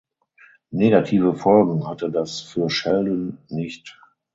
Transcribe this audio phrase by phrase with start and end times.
[0.71, 3.99] Negative Folgen hatte das für Sheldon nicht.